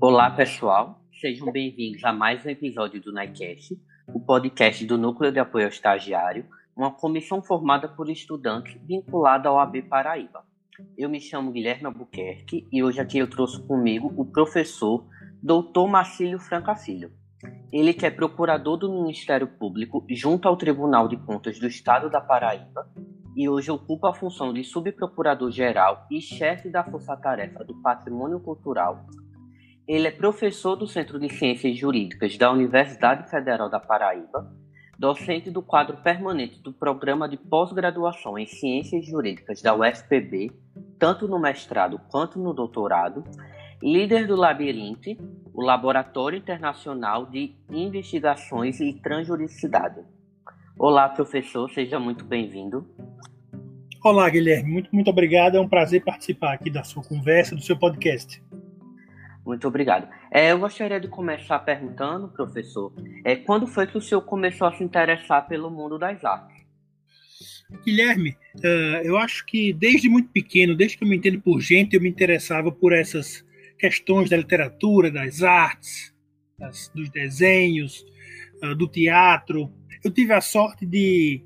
[0.00, 1.02] Olá, pessoal.
[1.20, 3.76] Sejam bem-vindos a mais um episódio do NICAST,
[4.14, 6.46] o podcast do Núcleo de Apoio ao Estagiário,
[6.76, 10.44] uma comissão formada por estudantes vinculada ao AB Paraíba.
[10.96, 15.04] Eu me chamo Guilherme Albuquerque e hoje aqui eu trouxe comigo o professor
[15.42, 15.88] Dr.
[15.88, 17.10] Marcílio Franca Filho.
[17.72, 22.20] Ele que é procurador do Ministério Público junto ao Tribunal de Contas do Estado da
[22.20, 22.88] Paraíba
[23.36, 29.04] e hoje ocupa a função de subprocurador-geral e chefe da Força-Tarefa do Patrimônio Cultural.
[29.88, 34.54] Ele é professor do Centro de Ciências Jurídicas da Universidade Federal da Paraíba,
[34.98, 40.52] docente do quadro permanente do Programa de Pós-Graduação em Ciências Jurídicas da UFPB,
[40.98, 43.24] tanto no mestrado quanto no doutorado,
[43.82, 45.18] líder do Labirinte,
[45.54, 50.02] o Laboratório Internacional de Investigações e Transjuridicidade.
[50.78, 52.86] Olá, professor, seja muito bem-vindo.
[54.04, 55.56] Olá, Guilherme, muito, muito obrigado.
[55.56, 58.46] É um prazer participar aqui da sua conversa, do seu podcast.
[59.48, 60.06] Muito obrigado.
[60.30, 62.92] É, eu gostaria de começar perguntando, professor,
[63.24, 66.66] é, quando foi que o senhor começou a se interessar pelo mundo das artes?
[67.82, 71.96] Guilherme, uh, eu acho que desde muito pequeno, desde que eu me entendo por gente,
[71.96, 73.42] eu me interessava por essas
[73.78, 76.14] questões da literatura, das artes,
[76.58, 78.04] das, dos desenhos,
[78.62, 79.72] uh, do teatro.
[80.04, 81.42] Eu tive a sorte de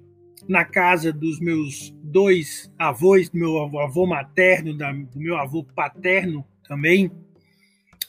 [0.48, 6.45] na casa dos meus dois avós, do meu avô materno, da, do meu avô paterno
[6.67, 7.08] também,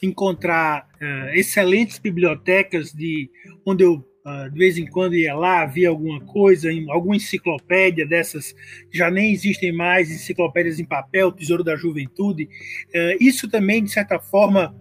[0.05, 3.29] encontrar uh, excelentes bibliotecas de
[3.65, 3.93] onde eu
[4.25, 8.55] uh, de vez em quando ia lá, havia alguma coisa, alguma enciclopédia dessas,
[8.91, 12.43] já nem existem mais, enciclopédias em papel, Tesouro da Juventude.
[12.43, 14.75] Uh, isso também, de certa forma,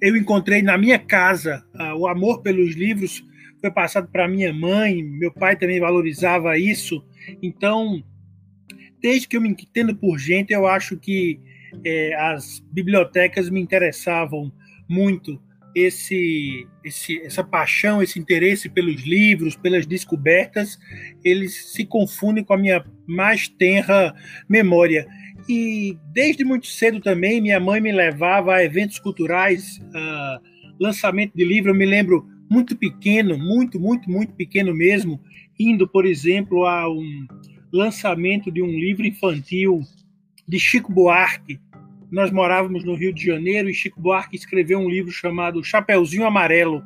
[0.00, 1.64] eu encontrei na minha casa
[1.96, 3.22] o amor pelos livros
[3.60, 7.04] foi passado para minha mãe, meu pai também valorizava isso.
[7.42, 8.02] Então,
[9.00, 11.40] desde que eu me entendo por gente, eu acho que
[11.84, 14.52] é, as bibliotecas me interessavam
[14.88, 15.40] muito.
[15.74, 20.78] Esse, esse, essa paixão, esse interesse pelos livros, pelas descobertas,
[21.22, 24.14] eles se confundem com a minha mais tenra
[24.48, 25.06] memória.
[25.48, 29.80] E desde muito cedo também, minha mãe me levava a eventos culturais,
[30.80, 31.70] lançamento de livro.
[31.70, 35.20] Eu me lembro muito pequeno, muito, muito, muito pequeno mesmo,
[35.58, 37.26] indo, por exemplo, a um
[37.72, 39.80] lançamento de um livro infantil
[40.48, 41.60] de Chico Buarque.
[42.10, 46.82] Nós morávamos no Rio de Janeiro e Chico Buarque escreveu um livro chamado Chapeuzinho Amarelo.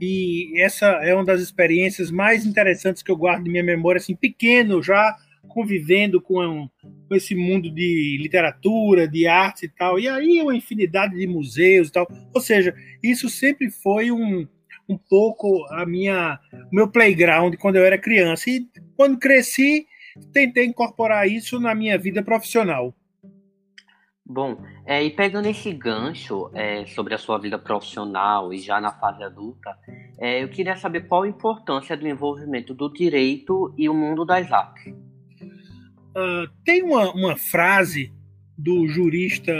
[0.00, 4.16] E essa é uma das experiências mais interessantes que eu guardo de minha memória, assim,
[4.16, 5.16] pequeno já,
[5.48, 6.68] convivendo com,
[7.08, 9.98] com esse mundo de literatura, de arte e tal.
[10.00, 12.08] E aí uma infinidade de museus e tal.
[12.34, 14.46] Ou seja, isso sempre foi um,
[14.88, 16.40] um pouco a minha
[16.72, 18.66] meu playground quando eu era criança e
[18.96, 19.86] quando cresci
[20.32, 22.94] tentei incorporar isso na minha vida profissional.
[24.28, 28.90] Bom, é, e pegando esse gancho é, sobre a sua vida profissional e já na
[28.90, 29.76] fase adulta,
[30.18, 34.50] é, eu queria saber qual a importância do envolvimento do direito e o mundo das
[34.50, 34.92] artes.
[36.16, 38.12] Uh, tem uma, uma frase
[38.58, 39.52] do jurista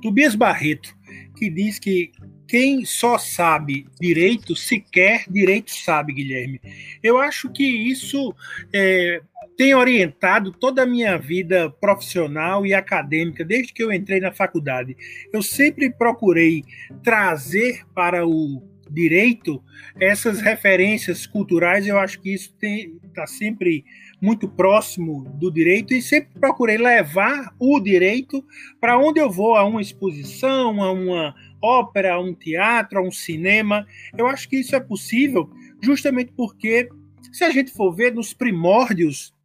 [0.00, 0.96] Tobias Barreto
[1.36, 2.12] que diz que
[2.48, 6.60] quem só sabe direito, sequer direito sabe, Guilherme.
[7.02, 8.34] Eu acho que isso
[8.72, 9.20] é,
[9.58, 14.96] tem orientado toda a minha vida profissional e acadêmica, desde que eu entrei na faculdade.
[15.32, 16.62] Eu sempre procurei
[17.02, 19.60] trazer para o direito
[19.98, 21.88] essas referências culturais.
[21.88, 22.54] Eu acho que isso
[23.02, 23.84] está sempre
[24.22, 28.44] muito próximo do direito e sempre procurei levar o direito
[28.80, 33.10] para onde eu vou, a uma exposição, a uma ópera, a um teatro, a um
[33.10, 33.84] cinema.
[34.16, 35.50] Eu acho que isso é possível
[35.82, 36.88] justamente porque,
[37.32, 39.36] se a gente for ver nos primórdios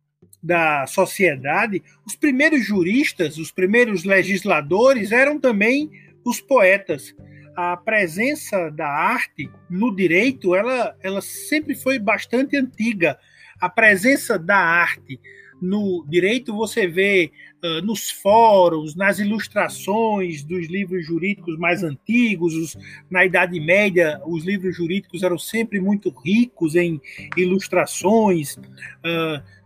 [0.43, 5.89] da sociedade, os primeiros juristas, os primeiros legisladores eram também
[6.25, 7.15] os poetas.
[7.55, 13.17] A presença da arte no direito, ela, ela sempre foi bastante antiga.
[13.61, 15.19] A presença da arte
[15.61, 17.31] no direito você vê
[17.63, 22.77] uh, nos fóruns, nas ilustrações dos livros jurídicos mais antigos, os,
[23.09, 26.99] na Idade Média, os livros jurídicos eram sempre muito ricos em
[27.37, 28.57] ilustrações.
[28.57, 29.62] Uh,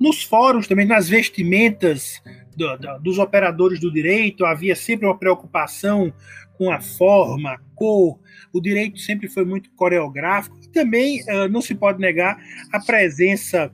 [0.00, 2.22] nos fóruns também, nas vestimentas
[2.56, 6.12] do, do, dos operadores do direito, havia sempre uma preocupação
[6.56, 8.18] com a forma, a cor.
[8.52, 10.58] O direito sempre foi muito coreográfico.
[10.62, 12.38] E também uh, não se pode negar
[12.72, 13.72] a presença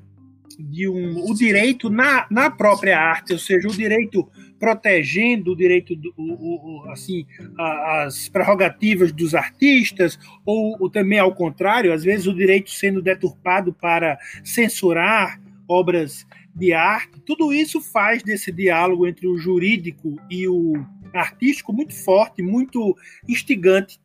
[0.59, 4.29] de um, o direito na, na própria arte, ou seja, o direito
[4.59, 7.25] protegendo o direito, do, o, o, assim,
[7.57, 13.01] a, as prerrogativas dos artistas, ou, ou, também ao contrário, às vezes o direito sendo
[13.01, 20.49] deturpado para censurar obras de arte, tudo isso faz desse diálogo entre o jurídico e
[20.49, 20.73] o
[21.15, 22.97] artístico muito forte, muito
[23.29, 24.01] instigante.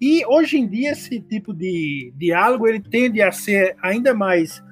[0.00, 4.62] E hoje em dia esse tipo de diálogo ele tende a ser ainda mais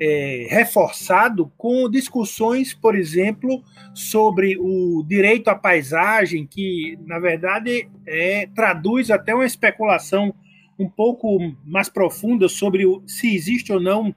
[0.00, 3.62] é, reforçado com discussões, por exemplo,
[3.94, 10.34] sobre o direito à paisagem, que na verdade é, traduz até uma especulação
[10.78, 14.14] um pouco mais profunda sobre o, se existe ou não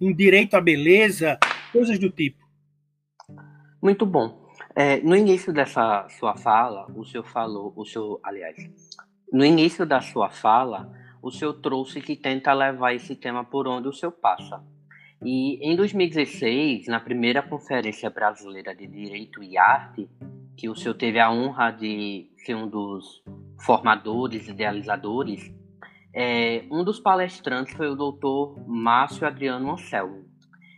[0.00, 1.38] um direito à beleza,
[1.72, 2.46] coisas do tipo.
[3.82, 4.48] Muito bom.
[4.74, 8.56] É, no início dessa sua fala, o senhor falou, o senhor, aliás,
[9.32, 13.88] no início da sua fala, o senhor trouxe que tenta levar esse tema por onde
[13.88, 14.62] o senhor passa.
[15.22, 20.08] E em 2016, na primeira Conferência Brasileira de Direito e Arte,
[20.56, 23.22] que o senhor teve a honra de ser um dos
[23.60, 25.52] formadores, idealizadores,
[26.20, 30.24] é, um dos palestrantes foi o doutor Márcio Adriano Anselmo.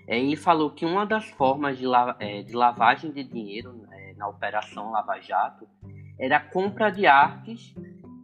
[0.07, 4.13] É, ele falou que uma das formas de, la, é, de lavagem de dinheiro é,
[4.19, 5.67] na Operação Lava Jato
[6.19, 7.75] era a compra de artes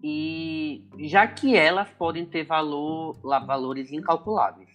[0.04, 4.68] e já que elas podem ter valor, valores incalculáveis.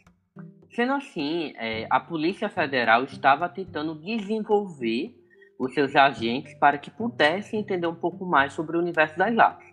[0.71, 5.15] Sendo assim, é, a Polícia Federal estava tentando desenvolver
[5.59, 9.71] os seus agentes para que pudessem entender um pouco mais sobre o universo das artes.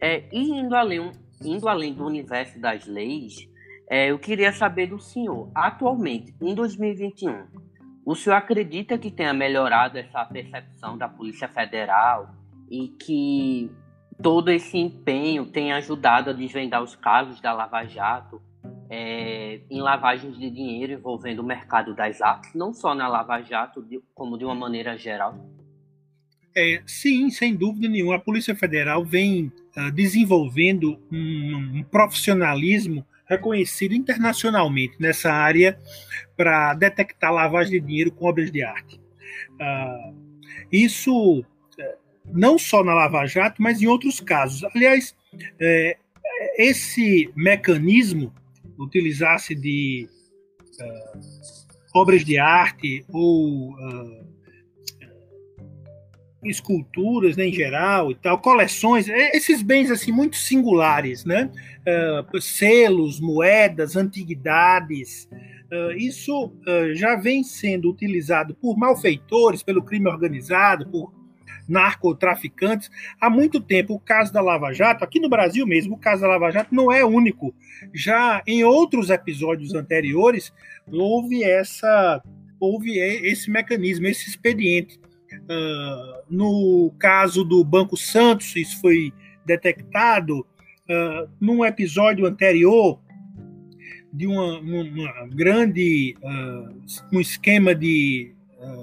[0.00, 1.10] É, e indo além,
[1.44, 3.48] indo além do universo das leis,
[3.88, 7.46] é, eu queria saber do senhor, atualmente, em 2021,
[8.04, 12.34] o senhor acredita que tenha melhorado essa percepção da Polícia Federal
[12.70, 13.70] e que
[14.20, 18.40] todo esse empenho tenha ajudado a desvendar os casos da Lava Jato
[18.88, 23.86] é, em lavagens de dinheiro envolvendo o mercado das artes, não só na Lava Jato,
[24.14, 25.34] como de uma maneira geral?
[26.54, 28.16] É, sim, sem dúvida nenhuma.
[28.16, 35.78] A Polícia Federal vem uh, desenvolvendo um, um, profissionalismo reconhecido internacionalmente nessa área
[36.36, 39.00] para detectar lavagem de dinheiro com obras de arte.
[39.52, 40.14] Uh,
[40.70, 41.44] isso uh,
[42.26, 44.62] não só na Lava Jato, mas em outros casos.
[44.74, 45.16] Aliás,
[45.58, 45.96] é,
[46.56, 48.32] esse mecanismo
[48.78, 50.08] utilizasse de
[50.80, 51.20] uh,
[51.94, 54.31] obras de arte ou uh,
[56.44, 61.50] esculturas né, em geral e tal, coleções, é, esses bens assim muito singulares, né?
[62.32, 65.28] Uh, selos, moedas, antiguidades.
[65.70, 71.12] Uh, isso uh, já vem sendo utilizado por malfeitores, pelo crime organizado, por
[71.68, 72.90] narcotraficantes
[73.20, 73.94] há muito tempo.
[73.94, 76.90] O caso da Lava Jato, aqui no Brasil mesmo, o caso da Lava Jato não
[76.90, 77.54] é único.
[77.94, 80.52] Já em outros episódios anteriores,
[80.90, 82.22] houve essa
[82.58, 85.00] houve esse mecanismo, esse expediente.
[85.42, 89.12] Uh, no caso do Banco Santos, isso foi
[89.44, 93.00] detectado uh, num episódio anterior
[94.12, 98.34] de uma, uma grande uh, um esquema de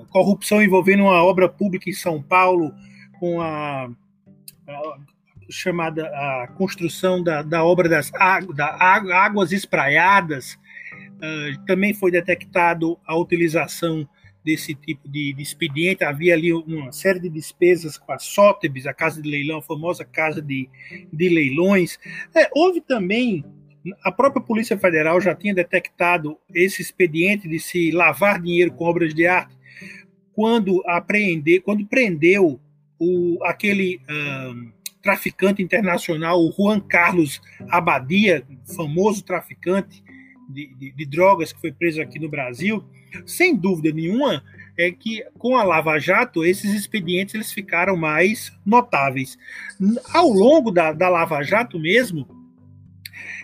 [0.10, 2.74] corrupção envolvendo uma obra pública em São Paulo,
[3.20, 3.90] com a,
[4.68, 4.98] a
[5.50, 8.12] chamada a construção da, da obra das
[8.56, 14.08] da águas espraiadas, uh, também foi detectado a utilização
[14.50, 16.04] desse tipo de, de, expediente.
[16.04, 20.04] Havia ali uma série de despesas com a Sótebis, a casa de leilão, a famosa
[20.04, 20.68] casa de,
[21.14, 22.00] de leilões.
[22.36, 23.46] É, houve também
[24.04, 29.14] a própria Polícia Federal já tinha detectado esse expediente de se lavar dinheiro com obras
[29.14, 29.56] de arte
[30.34, 32.60] quando apreender, quando prendeu
[32.98, 38.44] o, aquele um, traficante internacional, o Juan Carlos Abadia,
[38.76, 40.04] famoso traficante
[40.50, 42.84] de, de, de, drogas que foi preso aqui no Brasil,
[43.26, 44.44] sem dúvida nenhuma
[44.78, 49.38] é que com a Lava Jato esses expedientes eles ficaram mais notáveis.
[50.14, 52.28] Ao longo da, da Lava Jato mesmo,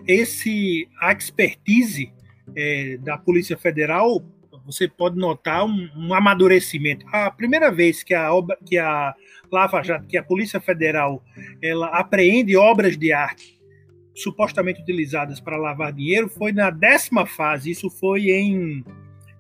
[0.07, 2.11] esse a expertise
[2.55, 4.23] é, da Polícia Federal
[4.65, 7.05] você pode notar um, um, amadurecimento.
[7.11, 8.29] A primeira vez que a,
[8.65, 9.13] que a
[9.51, 11.23] Lava Jato, que a Polícia Federal,
[11.61, 13.55] ela apreende obras de arte
[14.15, 17.69] supostamente utilizadas para lavar dinheiro foi na décima fase.
[17.69, 18.83] Isso foi em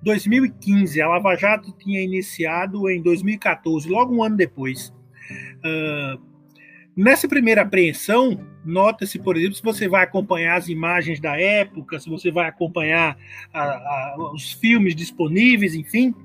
[0.05, 1.01] 2015.
[1.01, 4.93] A Lava Jato tinha iniciado em 2014, logo um ano depois.
[5.57, 6.21] Uh,
[6.95, 12.09] nessa primeira apreensão, Nota-se, por exemplo, se você vai acompanhar as imagens da época, se
[12.09, 13.15] você vai acompanhar
[13.53, 16.15] a, a, os filmes disponíveis, enfim,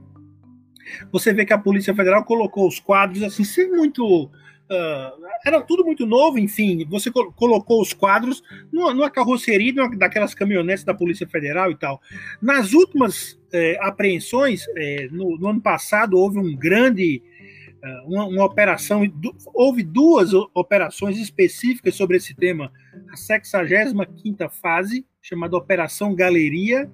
[1.12, 4.24] você vê que a Polícia Federal colocou os quadros assim, sem muito.
[4.24, 6.86] Uh, era tudo muito novo, enfim.
[6.88, 11.76] Você col colocou os quadros numa, numa carroceria numa, daquelas caminhonetes da Polícia Federal e
[11.76, 12.00] tal.
[12.40, 17.22] Nas últimas eh, apreensões, eh, no, no, ano passado, houve um grande
[17.82, 19.02] é, uma, uma, operação,
[19.54, 22.70] houve duas operações específicas sobre esse tema.
[23.10, 26.90] A 65 fase, chamada Operação Galeria,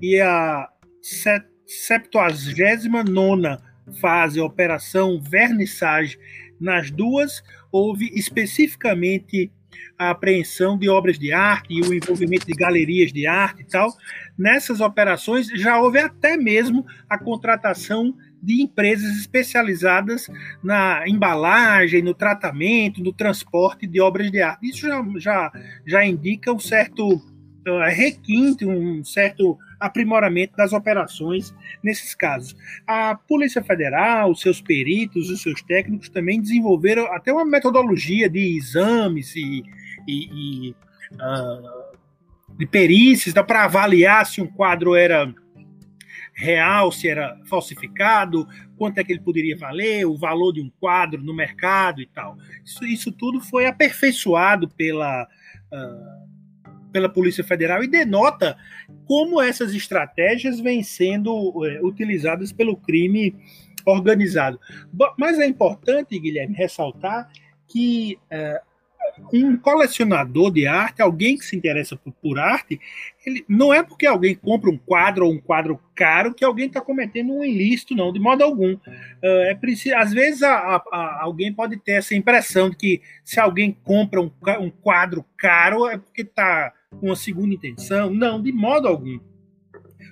[0.00, 0.66] e a
[1.02, 3.58] 79
[4.00, 6.18] fase, Operação Vernissage,
[6.58, 9.52] nas duas, houve especificamente
[9.98, 13.92] a apreensão de obras de arte e o envolvimento de galerias de arte e tal.
[14.38, 20.26] Nessas operações já houve até mesmo a contratação de empresas especializadas
[20.62, 24.68] na embalagem, no tratamento, no transporte de obras de arte.
[24.68, 25.52] Isso já, já,
[25.86, 32.54] já indica um certo uh, requinte, um certo aprimoramento das operações nesses casos.
[32.86, 38.56] A Polícia Federal, os seus peritos, os seus técnicos também desenvolveram até uma metodologia de
[38.56, 39.64] exames e,
[40.06, 40.70] e, e
[41.14, 41.96] uh,
[42.58, 45.34] de perícias para avaliar se um quadro era
[46.34, 48.46] real, se era falsificado,
[48.76, 52.36] quanto é que ele poderia valer, o valor de um quadro no mercado e tal.
[52.64, 56.19] Isso, isso tudo foi aperfeiçoado pela, uh,
[56.92, 58.56] pela Polícia Federal e denota
[59.06, 63.34] como essas estratégias vêm sendo uh, utilizadas pelo crime
[63.86, 64.60] organizado.
[65.18, 67.30] Mas é importante, Guilherme, ressaltar
[67.66, 68.70] que uh,
[69.32, 72.80] um colecionador de arte, alguém que se interessa por, por, arte,
[73.24, 76.80] ele não é porque alguém compra um quadro ou um quadro caro que alguém está
[76.80, 78.74] cometendo um ilícito, não, de modo algum.
[78.74, 78.80] Uh,
[79.22, 83.38] é preciso, às vezes a, a, a, alguém pode ter essa impressão de que se
[83.38, 84.30] alguém compra um,
[84.60, 88.10] um quadro caro é porque está uma segunda intenção.
[88.10, 89.18] Não, de modo algum.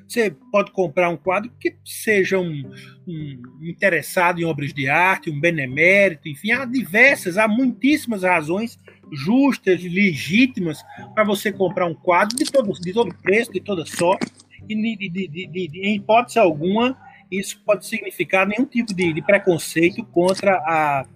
[0.06, 2.70] Você pode comprar um quadro que seja um,
[3.06, 8.78] um, interessado em obras de arte, um benemérito, enfim, há diversas, há muitíssimas razões
[9.12, 10.82] justas, legítimas,
[11.14, 14.32] para você comprar um quadro de todo, de todo preço, de toda sorte,
[14.66, 16.96] e de, de, de, em hipótese alguma
[17.30, 21.06] isso pode significar nenhum tipo de, preconceito contra a,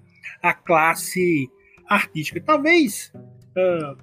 [0.42, 1.50] a classe
[1.88, 2.40] artística.
[2.40, 3.12] Talvez
[3.56, 3.96] uh,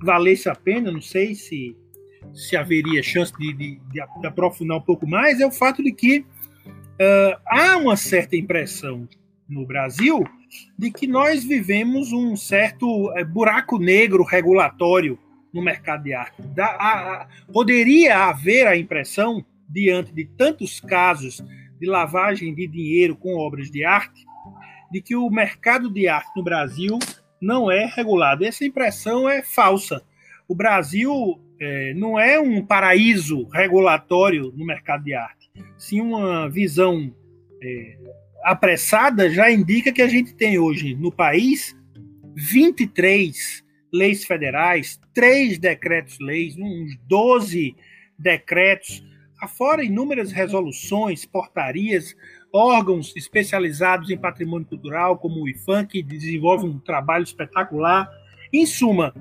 [0.00, 1.76] valesse a pena, não sei se
[2.34, 6.20] se haveria chance de, de, de, aprofundar um pouco mais, é o fato de que
[6.20, 9.08] uh, há uma certa impressão
[9.48, 10.24] no Brasil
[10.76, 15.18] de que nós vivemos um certo uh, buraco negro regulatório
[15.52, 16.42] no mercado de arte.
[16.42, 21.42] Da, a, a, poderia haver a impressão, diante de tantos casos
[21.78, 24.24] de lavagem de dinheiro com obras de arte,
[24.90, 26.98] de que o mercado de arte no Brasil
[27.40, 28.44] não é regulado.
[28.44, 30.02] Essa impressão é falsa.
[30.46, 35.50] O Brasil é, não é um paraíso regulatório no mercado de arte.
[35.76, 37.14] Sim, uma visão
[37.62, 37.96] é,
[38.44, 41.76] apressada já indica que a gente tem hoje no país
[42.34, 47.74] 23 leis federais, três decretos-leis, uns 12
[48.18, 49.02] decretos,
[49.40, 52.14] afora inúmeras resoluções, portarias,
[52.52, 58.08] órgãos especializados em patrimônio cultural, como o IFAM, que desenvolve um trabalho espetacular.
[58.52, 59.14] Em suma,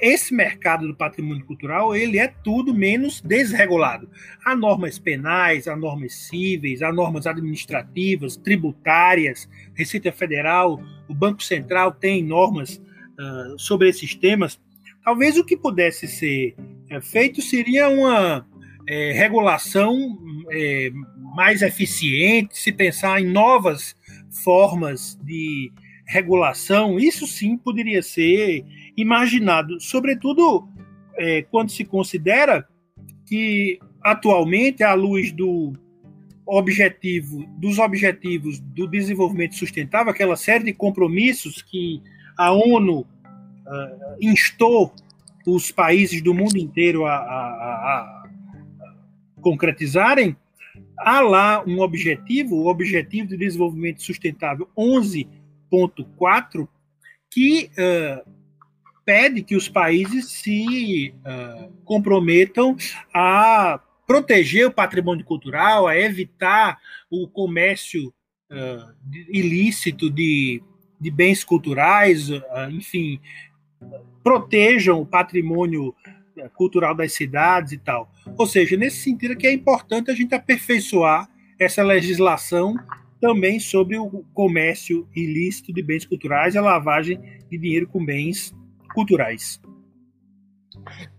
[0.00, 4.08] esse mercado do patrimônio cultural ele é tudo menos desregulado.
[4.44, 11.92] Há normas penais, há normas cíveis, há normas administrativas, tributárias, Receita Federal, o Banco Central
[11.92, 12.80] tem normas
[13.18, 14.60] uh, sobre esses temas.
[15.04, 16.54] Talvez o que pudesse ser
[16.88, 18.46] é, feito seria uma
[18.88, 20.18] é, regulação
[20.50, 20.90] é,
[21.34, 23.94] mais eficiente, se pensar em novas
[24.44, 25.72] formas de
[26.06, 28.64] regulação, isso sim poderia ser
[28.96, 30.68] imaginado, sobretudo
[31.16, 32.66] é, quando se considera
[33.26, 35.72] que atualmente, à luz do
[36.44, 42.02] objetivo, dos objetivos do desenvolvimento sustentável, aquela série de compromissos que
[42.36, 43.06] a ONU uh,
[44.20, 44.92] instou
[45.46, 48.21] os países do mundo inteiro a, a, a, a
[49.42, 50.34] concretizarem,
[50.98, 56.66] há lá um objetivo, o Objetivo de Desenvolvimento Sustentável 11.4,
[57.30, 58.30] que uh,
[59.04, 62.76] pede que os países se uh, comprometam
[63.12, 66.78] a proteger o patrimônio cultural, a evitar
[67.10, 68.12] o comércio
[68.50, 68.92] uh,
[69.28, 70.62] ilícito de,
[71.00, 72.28] de bens culturais,
[72.70, 73.20] enfim,
[74.22, 75.94] protejam o patrimônio
[76.54, 78.10] cultural das cidades e tal.
[78.38, 82.74] Ou seja, nesse sentido que é importante a gente aperfeiçoar essa legislação
[83.20, 88.54] também sobre o comércio ilícito de bens culturais e a lavagem de dinheiro com bens
[88.94, 89.60] culturais.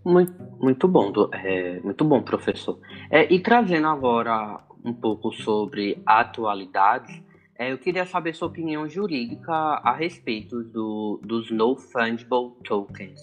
[0.03, 2.79] Muito, muito bom, é, muito bom, professor.
[3.09, 7.23] É, e trazendo agora um pouco sobre atualidades,
[7.57, 13.21] é, eu queria saber sua opinião jurídica a respeito do, dos No Fungible Tokens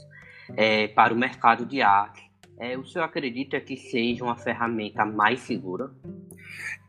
[0.56, 2.30] é, para o mercado de arte.
[2.58, 5.90] É, o senhor acredita que seja uma ferramenta mais segura?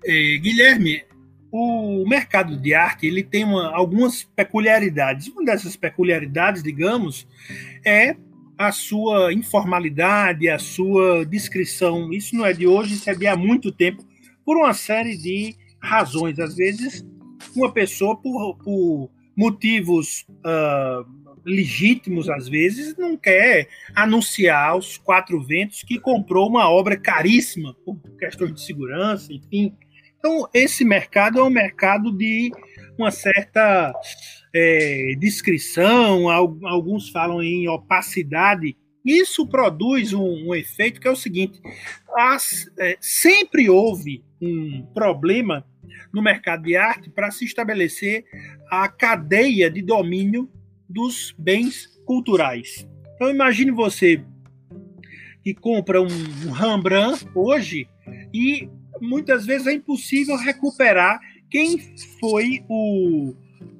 [0.03, 1.03] É, Guilherme,
[1.51, 5.27] o mercado de arte ele tem uma, algumas peculiaridades.
[5.27, 7.27] Uma dessas peculiaridades, digamos,
[7.85, 8.15] é
[8.57, 12.11] a sua informalidade, a sua descrição.
[12.13, 14.03] Isso não é de hoje, isso é de há muito tempo.
[14.45, 16.39] por uma série de razões.
[16.39, 17.05] Às vezes,
[17.55, 21.05] uma pessoa, por, por motivos uh,
[21.45, 27.97] legítimos, às vezes, não quer anunciar aos quatro ventos que comprou uma obra caríssima por
[28.17, 29.75] questões de segurança, enfim.
[30.17, 32.51] Então, esse mercado é um mercado de
[32.97, 33.91] uma certa
[34.53, 38.77] é, discrição, alguns falam em opacidade.
[39.03, 41.59] Isso produz um, um efeito que é o seguinte:
[42.15, 45.65] as, é, sempre houve um problema
[46.13, 48.23] no mercado de arte para se estabelecer
[48.69, 50.49] a cadeia de domínio
[50.91, 52.87] dos bens culturais.
[53.15, 54.23] Então imagine você
[55.43, 56.07] que compra um,
[56.51, 57.87] Rembrandt hoje
[58.33, 58.69] e
[58.99, 61.19] muitas vezes é impossível recuperar
[61.49, 61.77] quem
[62.19, 63.33] foi o,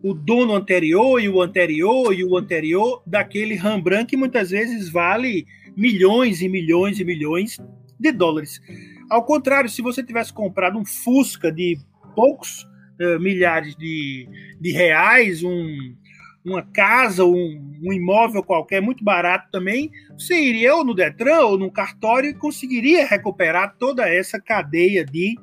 [0.03, 5.45] o dono anterior e o anterior e o anterior daquele Rembrandt que muitas vezes vale
[5.75, 7.57] milhões e milhões e milhões
[7.99, 8.61] de dólares.
[9.09, 11.77] Ao contrário, se você tivesse comprado um Fusca de
[12.15, 12.63] poucos
[12.99, 14.27] uh, milhares de,
[14.59, 15.95] de reais, um,
[16.43, 21.57] uma casa, um, um, imóvel qualquer muito barato também, você iria ou no Detran ou
[21.57, 25.35] no cartório e conseguiria recuperar toda essa cadeia de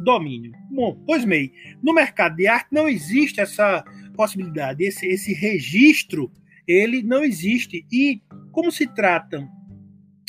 [0.00, 0.52] domínio.
[0.70, 3.84] Bom, pois bem, no mercado de arte não existe essa
[4.16, 6.30] possibilidade, esse, esse registro,
[6.66, 7.84] ele não existe.
[7.90, 8.22] E
[8.52, 9.48] como se tratam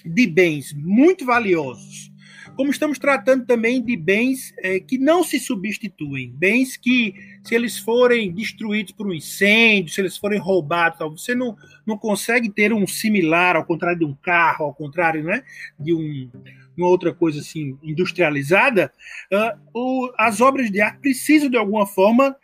[0.06, 2.12] de bens muito valiosos,
[2.58, 7.78] como estamos tratando também de bens é, que não se substituem, bens que, se eles
[7.78, 12.88] forem destruídos por um incêndio, se eles forem roubados, você não, não consegue ter um
[12.88, 15.44] similar, ao contrário de um carro, ao contrário né,
[15.80, 16.32] de um,
[16.76, 18.92] uma outra coisa assim industrializada,
[19.32, 22.36] uh, o, as obras de arte precisam de alguma forma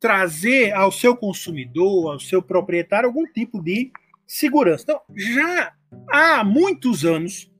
[0.00, 3.92] trazer ao seu consumidor, ao seu proprietário, algum tipo de
[4.26, 4.82] segurança.
[4.84, 5.74] Então, já
[6.10, 7.50] há muitos anos,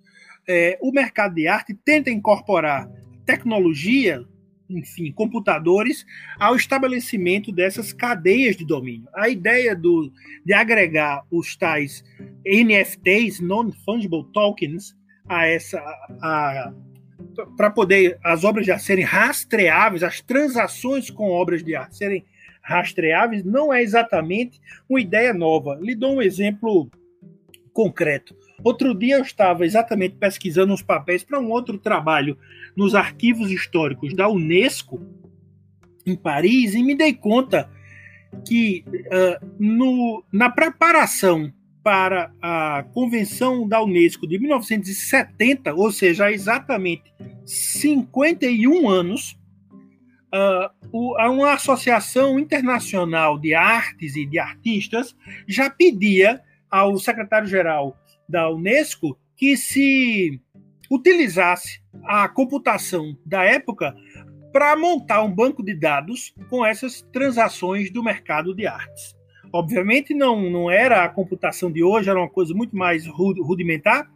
[0.49, 2.89] é, o mercado de arte tenta incorporar
[3.25, 4.25] tecnologia,
[4.69, 6.05] enfim, computadores,
[6.39, 9.09] ao estabelecimento dessas cadeias de domínio.
[9.15, 10.13] A ideia do,
[10.45, 12.05] de agregar os tais
[12.45, 14.95] NFTs, Non-Fungible Tokens,
[15.29, 15.83] a essa.
[17.57, 22.25] para poder as obras arte serem rastreáveis, as transações com obras de arte serem
[22.63, 25.79] rastreáveis, não é exatamente uma ideia nova.
[25.81, 26.91] Lhe dou um exemplo
[27.73, 28.37] concreto.
[28.63, 32.39] Outro dia eu estava exatamente pesquisando uns papéis para um outro trabalho
[32.77, 35.01] nos arquivos históricos da Unesco
[36.05, 37.69] em Paris e me dei conta
[38.47, 46.33] que uh, no, na preparação para a Convenção da Unesco de 1970, ou seja, há
[46.33, 47.15] exatamente
[47.45, 49.39] 51 anos,
[50.35, 55.17] uh, uma associação internacional de artes e de artistas
[55.47, 57.97] já pedia ao secretário-geral
[58.29, 60.41] da Unesco que se
[60.91, 63.95] utilizasse a computação da época
[64.53, 69.15] para montar um banco de dados com essas transações do mercado de artes.
[69.53, 74.11] Obviamente não, não era a computação de hoje, era uma coisa muito mais rudimentar,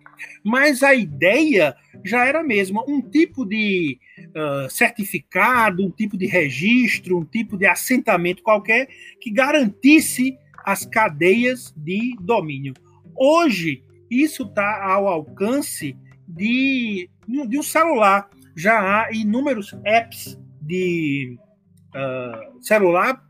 [0.44, 6.26] mas a ideia já era a mesma, um tipo de uh, certificado, um tipo de
[6.26, 8.88] registro, um tipo de assentamento qualquer
[9.20, 12.74] que garantisse as cadeias de domínio.
[13.16, 15.96] Hoje, isso está ao alcance
[16.26, 18.28] de, de um celular.
[18.56, 21.38] Já há inúmeros apps de
[21.94, 23.22] uh, celular,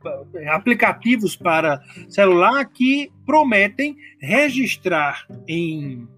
[0.50, 6.08] aplicativos para celular que prometem registrar em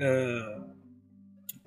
[0.00, 0.64] uh,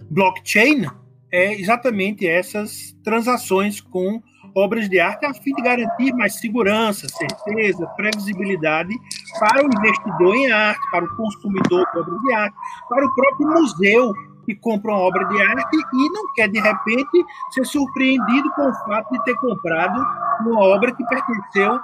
[0.10, 0.86] blockchain
[1.32, 4.22] é exatamente essas transações com
[4.58, 8.94] obras de arte a fim de garantir mais segurança, certeza, previsibilidade
[9.40, 12.56] para o investidor em arte, para o consumidor de obras de arte,
[12.90, 14.14] para o próprio museu
[14.46, 18.74] que compra uma obra de arte e não quer, de repente, ser surpreendido com o
[18.86, 20.02] fato de ter comprado
[20.42, 21.80] uma obra que pertenceu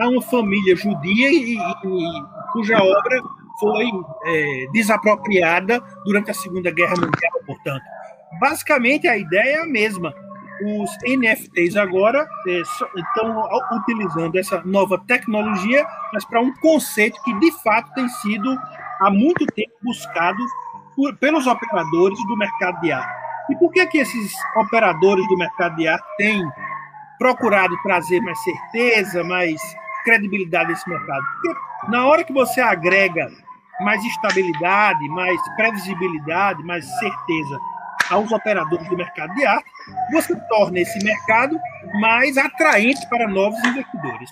[0.00, 3.22] a uma família judia e, e, cuja obra
[3.60, 3.86] foi
[4.24, 7.82] é, desapropriada durante a Segunda Guerra Mundial, portanto.
[8.40, 10.12] Basicamente, a ideia é a mesma
[10.62, 17.52] os NFTs agora é, estão utilizando essa nova tecnologia, mas para um conceito que de
[17.62, 18.56] fato tem sido
[19.00, 20.42] há muito tempo buscado
[20.94, 23.26] por, pelos operadores do mercado de arte.
[23.50, 26.42] E por que que esses operadores do mercado de arte têm
[27.18, 29.60] procurado trazer mais certeza, mais
[30.04, 31.22] credibilidade nesse mercado?
[31.42, 33.30] Porque na hora que você agrega
[33.80, 37.60] mais estabilidade, mais previsibilidade, mais certeza
[38.10, 39.68] aos operadores do mercado de arte,
[40.12, 41.58] você torna esse mercado
[42.00, 44.30] mais atraente para novos investidores.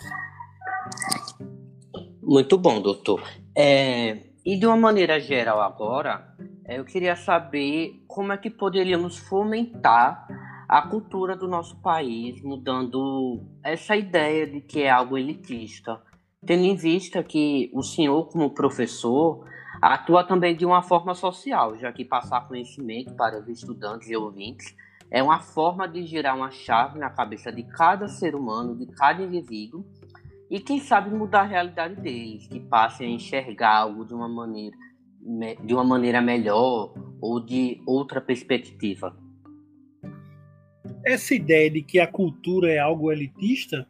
[2.22, 3.22] Muito bom, doutor.
[3.56, 6.34] É, e de uma maneira geral agora,
[6.66, 10.26] é, eu queria saber como é que poderíamos fomentar
[10.68, 16.00] a cultura do nosso país, mudando essa ideia de que é algo elitista,
[16.44, 19.44] tendo em vista que o senhor, como professor,
[19.80, 24.74] atua também de uma forma social, já que passar conhecimento para os estudantes e ouvintes
[25.10, 29.22] é uma forma de girar uma chave na cabeça de cada ser humano, de cada
[29.22, 29.84] indivíduo,
[30.50, 34.76] e quem sabe mudar a realidade deles, que passem a enxergar algo de uma maneira,
[35.64, 39.16] de uma maneira melhor ou de outra perspectiva.
[41.04, 43.86] Essa ideia de que a cultura é algo elitista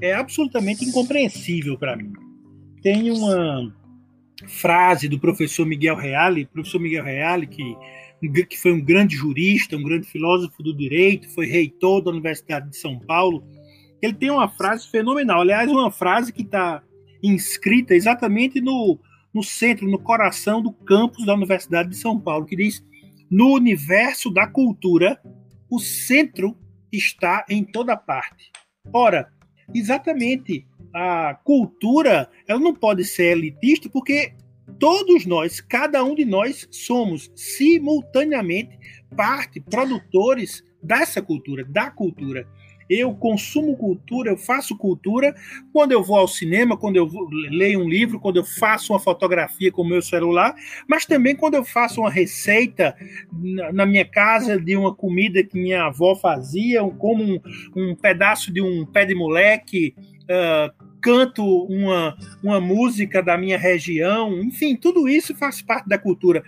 [0.00, 2.12] é absolutamente incompreensível para mim.
[2.82, 3.72] Tem uma
[4.46, 7.76] frase do professor Miguel Reale, professor Miguel Reale, que,
[8.46, 12.76] que foi um grande jurista, um grande filósofo do direito, foi reitor da Universidade de
[12.76, 13.44] São Paulo.
[14.02, 16.82] Ele tem uma frase fenomenal, aliás, uma frase que está
[17.22, 18.98] inscrita exatamente no,
[19.32, 22.84] no centro, no coração do campus da Universidade de São Paulo, que diz:
[23.30, 25.20] no universo da cultura,
[25.70, 26.56] o centro
[26.92, 28.50] está em toda parte.
[28.92, 29.28] Ora,
[29.74, 34.32] exatamente a cultura ela não pode ser elitista porque
[34.78, 38.78] todos nós, cada um de nós, somos simultaneamente
[39.16, 42.46] parte, produtores dessa cultura, da cultura.
[42.88, 45.34] Eu consumo cultura, eu faço cultura
[45.72, 47.08] quando eu vou ao cinema, quando eu
[47.50, 50.54] leio um livro, quando eu faço uma fotografia com o meu celular,
[50.86, 52.94] mas também quando eu faço uma receita
[53.72, 57.40] na minha casa de uma comida que minha avó fazia, como um,
[57.74, 64.40] um pedaço de um pé de moleque, uh, canto uma, uma música da minha região,
[64.40, 66.42] enfim, tudo isso faz parte da cultura.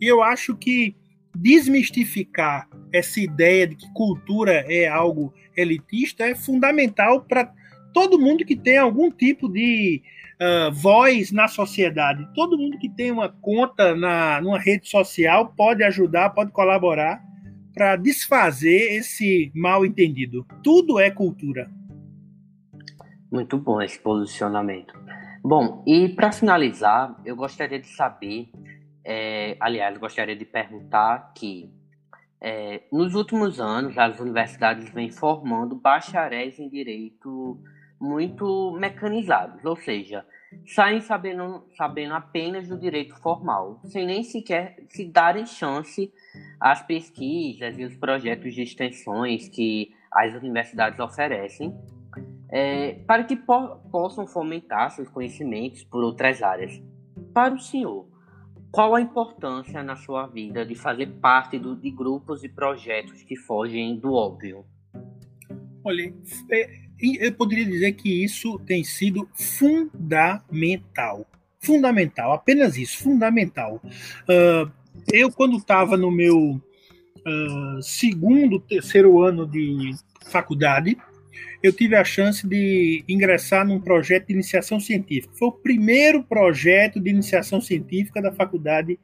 [0.00, 0.96] E eu acho que
[1.34, 7.52] desmistificar essa ideia de que cultura é algo elitista é fundamental para
[7.92, 10.02] todo mundo que tem algum tipo de
[10.40, 12.26] uh, voz na sociedade.
[12.34, 17.20] Todo mundo que tem uma conta na numa rede social pode ajudar, pode colaborar
[17.74, 20.46] para desfazer esse mal entendido.
[20.62, 21.70] Tudo é cultura.
[23.30, 24.94] Muito bom esse posicionamento.
[25.42, 28.50] Bom, e para finalizar, eu gostaria de saber,
[29.04, 31.70] é, aliás, gostaria de perguntar que
[32.40, 37.60] é, nos últimos anos, as universidades vêm formando bacharéis em direito
[38.00, 40.24] muito mecanizados, ou seja,
[40.64, 46.12] saem sabendo, sabendo apenas do direito formal, sem nem sequer se darem chance
[46.60, 51.76] às pesquisas e os projetos de extensões que as universidades oferecem,
[52.50, 56.82] é, para que po possam fomentar seus conhecimentos por outras áreas.
[57.32, 58.06] Para o senhor,
[58.70, 63.36] qual a importância na sua vida de fazer parte do, de grupos e projetos que
[63.36, 64.64] fogem do óbvio?
[65.84, 66.12] Olha,
[66.50, 71.26] é, eu poderia dizer que isso tem sido fundamental.
[71.60, 73.80] Fundamental, apenas isso, fundamental.
[74.24, 74.70] Uh,
[75.12, 79.92] eu, quando estava no meu uh, segundo, terceiro ano de
[80.30, 80.96] faculdade,
[81.62, 85.34] eu tive a chance de ingressar num projeto de iniciação científica.
[85.36, 88.98] Foi o primeiro projeto de iniciação científica da faculdade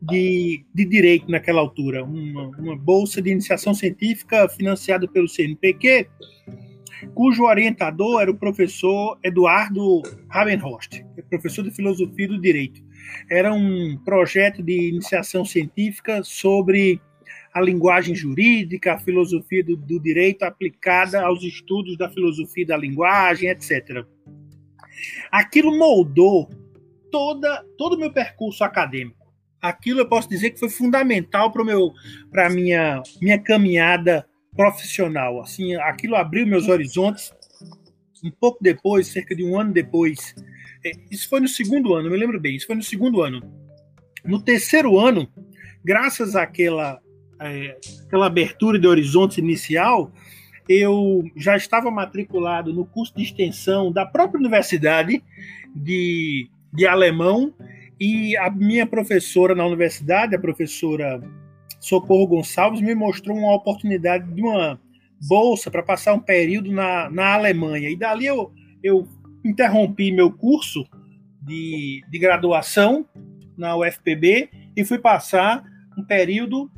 [0.00, 6.08] de, de Direito naquela altura, uma, uma bolsa de iniciação científica financiada pelo CNPq,
[7.14, 12.82] cujo orientador era o professor Eduardo Rabenhorst, é professor de filosofia do direito.
[13.30, 17.00] Era um projeto de iniciação científica sobre
[17.52, 23.48] a linguagem jurídica, a filosofia do, do direito aplicada aos estudos da filosofia da linguagem,
[23.48, 24.04] etc.
[25.30, 26.48] Aquilo moldou
[27.10, 29.18] toda, todo o meu percurso acadêmico.
[29.60, 35.40] Aquilo eu posso dizer que foi fundamental para a minha, minha caminhada profissional.
[35.40, 37.32] Assim, aquilo abriu meus horizontes.
[38.24, 40.34] Um pouco depois, cerca de um ano depois,
[40.84, 43.40] é, isso foi no segundo ano, me lembro bem, isso foi no segundo ano.
[44.24, 45.26] No terceiro ano,
[45.82, 47.00] graças àquela
[47.40, 47.76] é,
[48.06, 50.12] aquela abertura de horizontes inicial,
[50.68, 55.22] eu já estava matriculado no curso de extensão da própria universidade
[55.74, 57.52] de, de alemão
[57.98, 61.20] e a minha professora na universidade, a professora
[61.80, 64.80] Socorro Gonçalves, me mostrou uma oportunidade de uma
[65.28, 67.90] bolsa para passar um período na, na Alemanha.
[67.90, 69.08] E dali eu, eu
[69.44, 70.86] interrompi meu curso
[71.42, 73.06] de, de graduação
[73.56, 75.62] na UFPB e fui passar
[75.96, 76.70] um período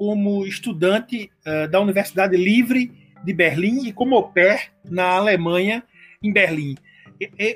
[0.00, 2.90] como estudante uh, da Universidade Livre
[3.22, 5.84] de Berlim e como au pair na Alemanha,
[6.22, 6.74] em Berlim.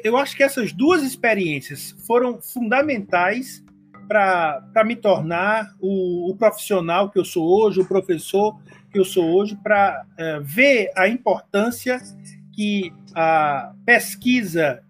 [0.04, 3.64] Eu acho que essas duas experiências foram fundamentais
[4.06, 8.60] para me tornar o, o, profissional que eu sou hoje, o professor
[8.92, 11.98] que eu sou hoje, para uh, ver a importância
[12.54, 14.84] que a pesquisa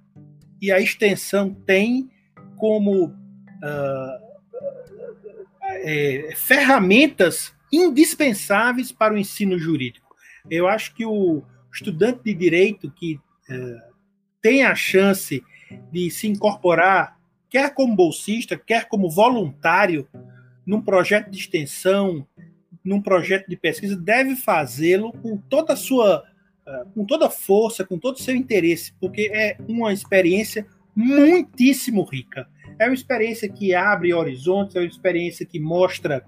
[0.61, 2.11] e a extensão têm
[2.57, 4.24] como uh,
[5.75, 10.15] é, ferramentas indispensáveis para o ensino jurídico.
[10.51, 13.77] Eu acho que o estudante de direito que é,
[14.41, 15.43] tem a chance
[15.91, 20.09] de se incorporar, quer como bolsista, quer como voluntário,
[20.67, 22.27] num projeto de extensão,
[22.85, 26.25] num projeto de pesquisa, deve fazê-lo com toda a sua,
[26.67, 32.05] é, com toda a força, com todo o seu interesse, porque é uma experiência muitíssimo
[32.05, 32.49] rica.
[32.79, 36.25] É uma experiência que abre horizontes, é uma experiência que mostra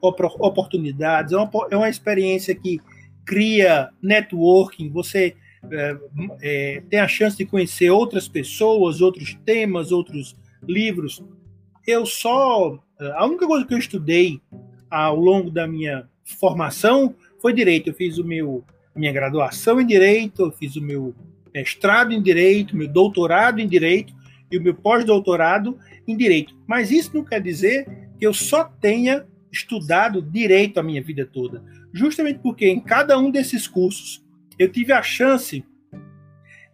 [0.00, 2.80] oportunidades, é uma, é uma experiência que
[3.24, 5.36] cria networking, você
[5.70, 5.96] é,
[6.40, 10.36] é, tem a chance de conhecer outras pessoas, outros temas, outros
[10.66, 11.22] livros.
[11.86, 12.78] Eu só.
[12.98, 14.40] A única coisa que eu estudei
[14.90, 17.88] ao longo da minha formação foi direito.
[17.88, 21.14] Eu fiz o meu minha graduação em direito, eu fiz o meu
[21.54, 24.12] mestrado em direito, meu doutorado em direito
[24.50, 26.54] e o meu pós-doutorado em direito.
[26.66, 27.86] Mas isso não quer dizer
[28.18, 31.62] que eu só tenha estudado direito a minha vida toda.
[31.92, 34.24] Justamente porque em cada um desses cursos
[34.58, 35.64] eu tive a chance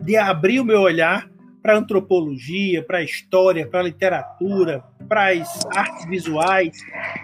[0.00, 1.30] de abrir o meu olhar
[1.62, 6.76] para antropologia, para história, para literatura, para as artes visuais,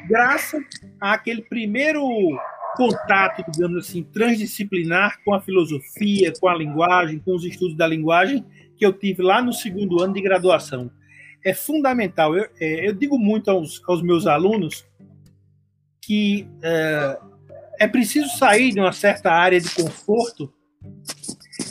[0.08, 0.62] graças
[1.00, 2.02] àquele primeiro
[2.76, 8.44] contato, digamos assim, transdisciplinar com a filosofia, com a linguagem, com os estudos da linguagem
[8.82, 10.90] que eu tive lá no segundo ano de graduação.
[11.44, 12.36] É fundamental.
[12.36, 14.84] Eu, é, eu digo muito aos, aos meus alunos
[16.00, 17.18] que é,
[17.78, 20.52] é preciso sair de uma certa área de conforto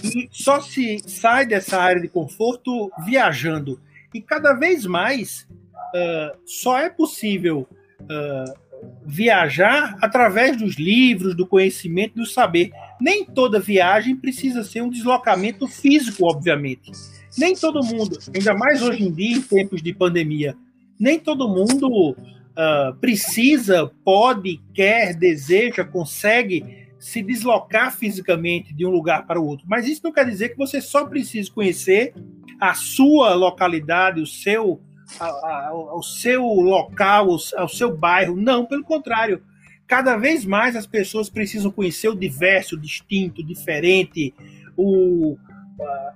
[0.01, 3.81] e só se sai dessa área de conforto viajando.
[4.13, 5.45] E cada vez mais
[5.93, 7.67] uh, só é possível
[8.03, 8.70] uh,
[9.05, 12.71] viajar através dos livros, do conhecimento, do saber.
[12.99, 16.91] Nem toda viagem precisa ser um deslocamento físico, obviamente.
[17.37, 20.55] Nem todo mundo, ainda mais hoje em dia, em tempos de pandemia,
[20.99, 29.25] nem todo mundo uh, precisa, pode, quer, deseja, consegue se deslocar fisicamente de um lugar
[29.25, 29.65] para o outro.
[29.67, 32.13] Mas isso não quer dizer que você só precisa conhecer
[32.59, 34.79] a sua localidade, o seu,
[35.19, 38.35] a, a, o seu local, o, o seu bairro.
[38.35, 39.41] Não, pelo contrário.
[39.87, 44.33] Cada vez mais as pessoas precisam conhecer o diverso, o distinto, o diferente,
[44.77, 45.37] o,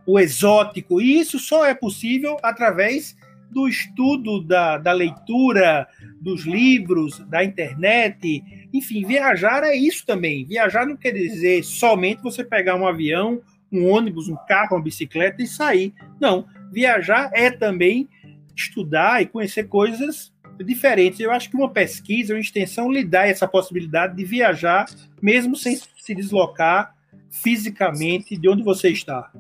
[0.06, 1.02] o exótico.
[1.02, 3.18] E isso só é possível através
[3.52, 5.88] do estudo, da, da leitura,
[6.22, 8.44] dos livros, da internet.
[8.74, 10.46] Enfim, viajar é isso também.
[10.46, 15.42] Viajar não quer dizer somente você pegar um avião, um ônibus, um carro, uma bicicleta
[15.42, 15.94] e sair.
[16.20, 16.46] Não.
[16.72, 18.10] Viajar é também
[18.56, 21.20] estudar e conhecer coisas diferentes.
[21.20, 24.86] Eu acho que uma pesquisa, uma extensão, lhe dá essa possibilidade de viajar,
[25.22, 26.96] mesmo sem se deslocar
[27.30, 29.32] fisicamente de onde você está.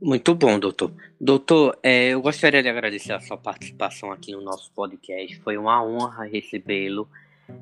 [0.00, 0.92] Muito bom, doutor.
[1.20, 5.38] Doutor, é, eu gostaria de agradecer a sua participação aqui no nosso podcast.
[5.40, 7.08] Foi uma honra recebê-lo.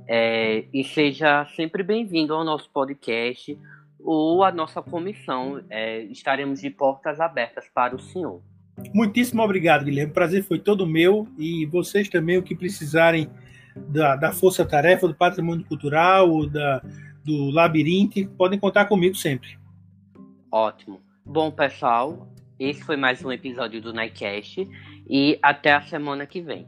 [0.06, 3.58] É, e seja sempre bem-vindo ao nosso podcast
[3.98, 5.62] ou à nossa comissão.
[5.68, 8.40] É, estaremos de portas abertas para o senhor.
[8.92, 10.10] Muitíssimo obrigado, Guilherme.
[10.10, 13.28] O prazer foi todo meu e vocês também, o que precisarem
[13.76, 16.82] da, da Força Tarefa, do Patrimônio Cultural, da,
[17.24, 19.58] do Labirinto, podem contar comigo sempre.
[20.50, 21.00] Ótimo.
[21.24, 24.68] Bom, pessoal, esse foi mais um episódio do Nightcast
[25.08, 26.66] e até a semana que vem.